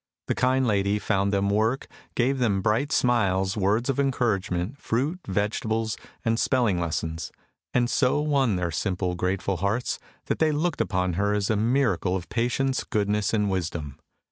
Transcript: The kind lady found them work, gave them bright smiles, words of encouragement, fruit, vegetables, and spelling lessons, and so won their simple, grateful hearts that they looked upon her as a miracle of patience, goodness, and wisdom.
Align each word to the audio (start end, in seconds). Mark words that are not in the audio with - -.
The 0.25 0.33
kind 0.33 0.65
lady 0.65 0.97
found 0.97 1.31
them 1.31 1.51
work, 1.51 1.85
gave 2.15 2.39
them 2.39 2.63
bright 2.63 2.91
smiles, 2.91 3.55
words 3.55 3.87
of 3.87 3.99
encouragement, 3.99 4.79
fruit, 4.81 5.19
vegetables, 5.27 5.95
and 6.25 6.39
spelling 6.39 6.79
lessons, 6.79 7.31
and 7.71 7.87
so 7.87 8.19
won 8.19 8.55
their 8.55 8.71
simple, 8.71 9.13
grateful 9.13 9.57
hearts 9.57 9.99
that 10.25 10.39
they 10.39 10.51
looked 10.51 10.81
upon 10.81 11.13
her 11.21 11.35
as 11.35 11.51
a 11.51 11.55
miracle 11.55 12.15
of 12.15 12.29
patience, 12.29 12.83
goodness, 12.83 13.31
and 13.31 13.47
wisdom. 13.51 13.99